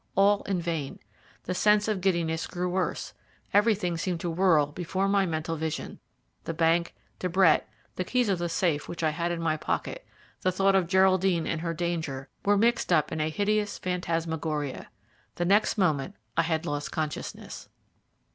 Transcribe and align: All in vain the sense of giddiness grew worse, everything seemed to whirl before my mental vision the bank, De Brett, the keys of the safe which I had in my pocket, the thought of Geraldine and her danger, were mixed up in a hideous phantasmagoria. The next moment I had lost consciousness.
All 0.15 0.41
in 0.45 0.59
vain 0.59 0.97
the 1.43 1.53
sense 1.53 1.87
of 1.87 2.01
giddiness 2.01 2.47
grew 2.47 2.67
worse, 2.69 3.13
everything 3.53 3.97
seemed 3.99 4.19
to 4.21 4.31
whirl 4.31 4.65
before 4.71 5.07
my 5.07 5.27
mental 5.27 5.57
vision 5.57 5.99
the 6.45 6.55
bank, 6.55 6.95
De 7.19 7.29
Brett, 7.29 7.69
the 7.97 8.03
keys 8.03 8.27
of 8.27 8.39
the 8.39 8.49
safe 8.49 8.89
which 8.89 9.03
I 9.03 9.11
had 9.11 9.31
in 9.31 9.39
my 9.39 9.57
pocket, 9.57 10.03
the 10.41 10.51
thought 10.51 10.73
of 10.73 10.87
Geraldine 10.87 11.45
and 11.45 11.61
her 11.61 11.75
danger, 11.75 12.29
were 12.43 12.57
mixed 12.57 12.91
up 12.91 13.11
in 13.11 13.21
a 13.21 13.29
hideous 13.29 13.77
phantasmagoria. 13.77 14.89
The 15.35 15.45
next 15.45 15.77
moment 15.77 16.15
I 16.35 16.41
had 16.41 16.65
lost 16.65 16.91
consciousness. 16.91 17.69